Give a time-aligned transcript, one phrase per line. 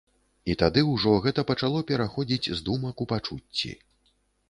[0.53, 3.71] І тады ўжо гэта пачало пераходзіць з думак у пачуцці.